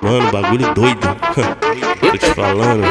Mano, 0.00 0.30
bagulho 0.32 0.74
doido. 0.74 1.00
Tô 2.00 2.18
te 2.18 2.26
falando. 2.34 2.84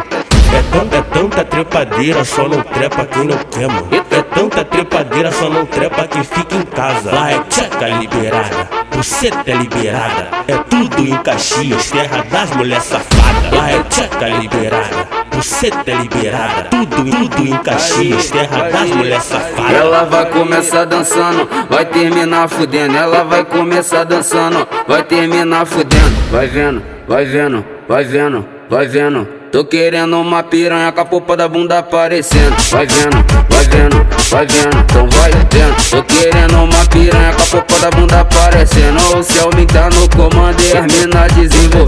É 0.51 0.63
tanta, 0.71 0.95
é 0.95 1.01
tanta 1.01 1.45
trepadeira, 1.45 2.25
só 2.25 2.47
não 2.47 2.61
trepa 2.61 3.05
quem 3.05 3.25
não 3.25 3.37
quer, 3.37 3.67
mano. 3.67 3.87
É 4.09 4.21
tanta 4.21 4.65
trepadeira, 4.65 5.31
só 5.31 5.49
não 5.49 5.65
trepa 5.65 6.07
quem 6.07 6.23
fica 6.23 6.55
em 6.55 6.63
casa. 6.63 7.11
Lá 7.13 7.31
é 7.31 7.39
tcheca 7.43 7.87
liberada, 7.87 8.69
buceta 8.89 9.51
é 9.51 9.53
liberada. 9.53 10.29
É 10.47 10.57
tudo 10.57 11.07
em 11.07 11.15
Caxias, 11.17 11.91
terra 11.91 12.23
das 12.23 12.49
mulheres 12.51 12.83
safadas. 12.83 13.51
Lá 13.51 13.69
é 13.69 13.83
tcheca 13.83 14.27
liberada, 14.27 15.07
buceta 15.39 15.91
é 15.91 15.95
liberada. 15.95 16.63
Tudo, 16.69 16.95
tudo 16.97 17.47
em 17.47 17.57
Caxias, 17.59 18.29
terra 18.29 18.69
das 18.69 18.89
mulheres 18.89 19.23
safadas. 19.23 19.73
Ela 19.73 20.03
vai 20.03 20.25
começar 20.25 20.85
dançando, 20.85 21.49
vai 21.69 21.85
terminar 21.85 22.49
fudendo. 22.49 22.97
Ela 22.97 23.23
vai 23.23 23.45
começar 23.45 24.03
dançando, 24.03 24.67
vai 24.87 25.03
terminar 25.03 25.65
fudendo. 25.65 26.29
Vai 26.29 26.47
vendo, 26.47 26.83
vai 27.07 27.25
vendo, 27.25 27.65
vai 27.87 28.03
vendo, 28.03 28.45
vai 28.69 28.85
vendo. 28.85 29.39
Tô 29.51 29.65
querendo 29.65 30.19
uma 30.19 30.43
piranha 30.43 30.91
com 30.91 31.01
a 31.01 31.05
popa 31.05 31.35
da 31.35 31.47
bunda 31.47 31.79
aparecendo. 31.79 32.55
Vai 32.69 32.85
vendo, 32.85 33.25
vai 33.49 33.63
vendo, 33.63 34.07
vai 34.29 34.45
vendo, 34.45 34.77
então 34.77 35.09
vai 35.09 35.31
vendo. 35.31 35.89
Tô 35.89 36.03
querendo 36.03 36.63
uma 36.63 36.85
piranha 36.85 37.33
com 37.33 37.41
a 37.41 37.61
popa 37.61 37.79
da 37.79 37.89
bunda 37.89 38.19
aparecendo. 38.19 39.17
O 39.17 39.23
Selmin 39.23 39.65
tá 39.65 39.89
no 39.89 40.07
comando 40.15 40.61
e 40.61 40.77
as 40.77 40.85
mina 40.93 41.27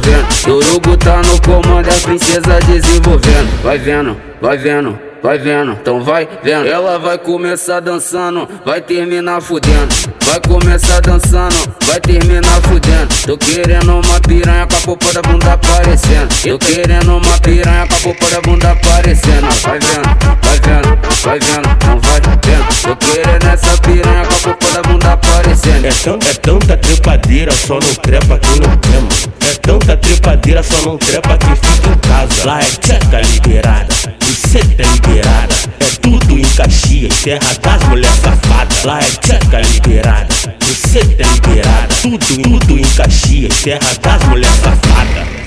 desenvolvendo. 0.01 0.43
Torugo 0.43 0.97
tá 0.97 1.21
no 1.21 1.41
comando 1.41 1.87
as 1.87 2.01
princesas 2.01 2.65
desenvolvendo. 2.65 3.63
Vai 3.63 3.77
vendo, 3.77 4.17
vai 4.41 4.57
vendo 4.57 5.11
vai 5.21 5.37
vendo, 5.37 5.73
então 5.73 6.03
vai 6.03 6.27
vendo. 6.43 6.67
Ela 6.67 6.97
vai 6.97 7.17
começar 7.17 7.79
dançando, 7.79 8.47
vai 8.65 8.81
terminar 8.81 9.41
fudendo. 9.41 9.93
Vai 10.25 10.39
começar 10.39 10.99
dançando, 11.01 11.55
vai 11.85 11.99
terminar 11.99 12.61
fudendo. 12.61 13.07
Tô 13.25 13.37
querendo 13.37 13.99
uma 13.99 14.19
piranha 14.21 14.65
com 14.65 14.75
a 14.77 14.81
popa 14.81 15.13
da 15.13 15.21
bunda 15.21 15.53
aparecendo. 15.53 16.29
Tô 16.41 16.57
querendo 16.57 17.17
uma 17.17 17.39
piranha 17.39 17.87
com 17.87 17.93
a 17.93 18.13
popa 18.13 18.29
da 18.31 18.41
bunda 18.41 18.71
aparecendo. 18.71 19.47
Vai 19.61 19.79
vendo, 19.79 20.07
vai 20.41 20.59
vendo, 20.59 21.21
vai 21.21 21.39
vendo, 21.39 21.69
então 21.69 21.99
vai 21.99 22.21
vendo. 22.21 22.81
Tô 22.81 22.95
querendo 22.95 23.45
essa 23.45 23.77
piranha 23.81 24.25
com 24.25 24.33
a 24.33 24.53
popa 24.53 24.71
da 24.73 24.81
bunda 24.81 25.13
aparecendo. 25.13 25.85
É, 25.85 25.91
tão, 26.03 26.15
é 26.15 26.33
tanta 26.33 26.77
trepadeira, 26.77 27.51
só 27.51 27.75
não 27.75 27.95
trepa 27.95 28.39
quem 28.39 28.59
não 28.59 28.69
mano. 29.01 29.09
É 29.49 29.53
tanta 29.91 29.97
trepadeira, 29.97 30.63
só 30.63 30.81
não 30.85 30.97
trepa 30.97 31.37
quem 31.37 31.55
fica 31.55 31.89
em 31.89 31.97
casa. 31.97 32.45
Lá 32.45 32.59
é 32.59 32.63
tcheca 32.63 33.21
liberada, 33.21 33.87
buceta 34.19 34.81
é 34.81 34.85
liberada. 34.85 35.53
É 35.79 35.85
tudo 36.01 36.39
em 36.39 36.43
Caxias, 36.43 37.21
terra 37.21 37.53
das 37.61 37.83
mulheres 37.89 38.15
safadas. 38.17 38.83
Lá 38.83 38.99
é 38.99 39.03
tcheca 39.03 39.61
liberada, 39.61 40.27
buceta 40.59 41.21
é 41.21 41.33
liberada. 41.33 41.87
Tudo, 42.01 42.41
tudo 42.41 42.79
em 42.79 42.83
Caxias, 42.83 43.61
terra 43.61 43.79
das 44.01 44.23
mulheres 44.23 44.55
safadas. 44.55 45.41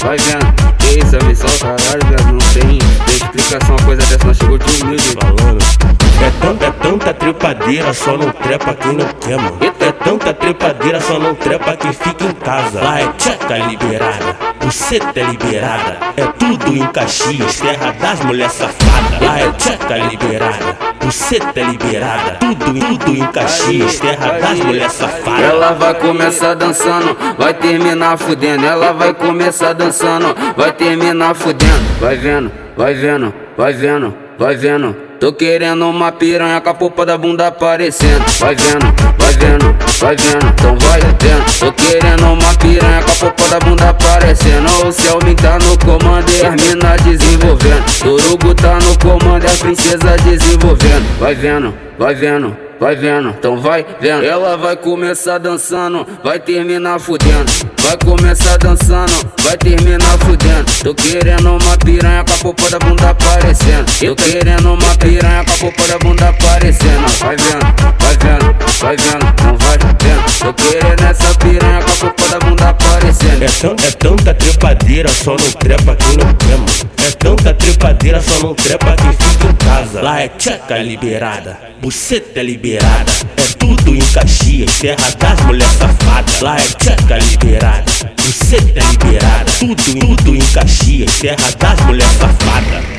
Vai 0.00 0.16
vendo, 0.16 0.37
tanta, 6.48 6.66
é 6.66 6.70
tanta 6.70 7.14
trepadeira, 7.14 7.92
só 7.92 8.16
não 8.16 8.30
trepa 8.30 8.74
quem 8.74 8.92
não 8.92 9.06
quer, 9.20 9.36
mano. 9.36 9.58
É 9.80 9.92
tanta 9.92 10.32
trepadeira, 10.32 11.00
só 11.00 11.18
não 11.18 11.34
trepa 11.34 11.76
quem 11.76 11.92
fica 11.92 12.24
em 12.24 12.32
casa. 12.32 12.82
Lá 12.82 13.00
é 13.00 13.08
tcheca 13.18 13.58
liberada, 13.58 14.36
buceta 14.60 15.20
é 15.20 15.24
liberada. 15.24 15.98
É 16.16 16.26
tudo 16.26 16.76
em 16.76 16.86
Caxias, 16.86 17.60
terra 17.60 17.92
das 17.92 18.20
mulheres 18.20 18.52
safadas. 18.52 19.20
Lá 19.20 19.38
é 19.38 19.52
tcheca 19.52 19.96
liberada, 19.96 20.78
buceta 21.00 21.60
é 21.60 21.64
liberada. 21.64 22.36
Tudo, 22.40 22.64
tudo 22.64 23.16
em 23.16 23.26
Caxias, 23.26 23.98
terra 23.98 24.38
das 24.38 24.58
mulheres 24.60 24.92
safadas. 24.92 25.40
Ela 25.42 25.72
vai 25.72 25.94
começar 25.94 26.54
dançando, 26.54 27.16
vai 27.36 27.54
terminar 27.54 28.16
fudendo. 28.16 28.64
Ela 28.64 28.92
vai 28.92 29.12
começar 29.14 29.72
dançando, 29.72 30.34
vai 30.56 30.72
terminar 30.72 31.34
fudendo. 31.34 31.88
Vai 32.00 32.16
vendo, 32.16 32.50
vai 32.76 32.94
vendo, 32.94 33.34
vai 33.56 33.72
vendo, 33.72 34.14
vai 34.38 34.56
vendo. 34.56 35.07
Tô 35.20 35.32
querendo 35.32 35.84
uma 35.88 36.12
piranha 36.12 36.60
com 36.60 36.70
a 36.70 36.74
popa 36.74 37.04
da 37.04 37.18
bunda 37.18 37.48
aparecendo. 37.48 38.24
Vai 38.38 38.54
vendo, 38.54 38.86
vai 39.18 39.32
vendo, 39.32 39.76
vai 39.98 40.16
vendo, 40.16 40.46
então 40.46 40.78
vai 40.78 41.00
vendo. 41.00 41.58
Tô 41.58 41.72
querendo 41.72 42.24
uma 42.24 42.54
piranha 42.54 43.02
com 43.02 43.10
a 43.10 43.30
popa 43.30 43.48
da 43.48 43.58
bunda 43.58 43.88
aparecendo. 43.90 44.86
O 44.86 44.92
Selmin 44.92 45.34
tá 45.34 45.58
no 45.58 45.76
comando 45.84 46.30
e 46.30 46.46
as 46.46 46.62
mina 46.62 46.96
desenvolvendo. 46.98 47.98
Torugo 47.98 48.54
tá 48.54 48.78
no 48.78 48.96
comando 49.00 49.42
e 49.42 49.46
as 49.46 49.58
princesas 49.58 50.20
desenvolvendo. 50.22 51.18
Vai 51.18 51.34
vendo, 51.34 51.74
vai 51.98 52.14
vendo 52.14 52.67
vai 52.80 52.96
vendo, 52.96 53.30
então 53.30 53.60
vai 53.60 53.84
vendo. 54.00 54.24
Ela 54.24 54.56
vai 54.56 54.76
começar 54.76 55.38
dançando, 55.38 56.06
vai 56.22 56.38
terminar 56.38 56.98
fudendo. 56.98 57.50
Vai 57.82 57.96
começar 57.96 58.58
dançando, 58.58 59.12
vai 59.42 59.56
terminar 59.56 60.18
fudendo. 60.18 60.66
Tô 60.82 60.94
querendo 60.94 61.56
uma 61.56 61.76
piranha 61.78 62.24
com 62.24 62.32
a 62.32 62.38
popa 62.38 62.70
da 62.70 62.78
bunda 62.78 63.10
aparecendo. 63.10 63.86
Tô 63.98 64.14
querendo 64.14 64.74
uma 64.74 64.96
piranha 64.96 65.44
com 65.44 65.52
a 65.52 65.70
popa 65.70 65.88
da 65.88 65.98
bunda 65.98 66.28
aparecendo. 66.28 67.08
Vai 67.18 67.36
vendo, 67.36 67.64
vai 67.98 68.16
vendo, 68.16 68.54
vai 68.80 68.96
vendo, 68.96 69.26
então 69.26 69.56
vai 69.58 69.78
vendo. 69.78 70.38
Tô 70.38 70.54
querendo 70.54 71.02
essa 71.02 71.34
piranha 71.38 71.82
com 71.82 71.90
a 71.90 72.10
popa 72.10 72.28
da 72.28 72.38
bunda 72.38 72.68
aparecendo. 72.68 73.42
É, 73.42 73.48
tão, 73.48 73.72
é 73.72 73.90
tanta 73.90 74.34
trepadeira, 74.58 75.08
só 75.08 75.36
não 75.36 75.52
trepa 75.52 75.94
quem 75.94 76.16
não 76.16 76.26
mano. 76.26 76.66
É 77.06 77.10
tanta 77.12 77.54
trepadeira, 77.54 78.20
só 78.20 78.40
não 78.40 78.54
trepa 78.54 78.96
quem 78.96 79.12
fica 79.12 79.46
em 79.46 79.54
casa. 79.54 80.02
Lá 80.02 80.20
é 80.20 80.28
tcheca 80.28 80.78
liberada, 80.78 81.56
buceta 81.80 82.40
é 82.40 82.42
liberada. 82.42 83.10
É 83.36 83.42
tudo 83.56 83.94
em 83.94 84.00
Caxias, 84.00 84.78
terra 84.80 85.10
das 85.16 85.40
mulheres 85.42 85.72
safadas. 85.74 86.40
Lá 86.40 86.56
é 86.56 86.60
tcheca 86.60 87.18
liberada, 87.18 87.84
buceta 88.16 88.80
é 88.80 88.90
liberada. 88.90 89.52
Tudo, 89.60 89.94
tudo 90.00 90.34
em 90.34 90.40
Caxias, 90.40 91.18
terra 91.18 91.50
das 91.58 91.80
mulheres 91.86 92.12
safadas. 92.18 92.98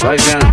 Vai 0.00 0.16
vendo, 0.16 0.47